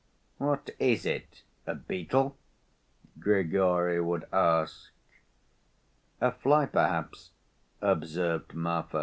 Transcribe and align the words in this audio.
"What 0.39 0.71
is 0.79 1.05
it? 1.05 1.43
A 1.67 1.75
beetle?" 1.75 2.35
Grigory 3.19 4.01
would 4.01 4.25
ask. 4.33 4.91
"A 6.19 6.31
fly, 6.31 6.65
perhaps," 6.65 7.29
observed 7.81 8.55
Marfa. 8.55 8.99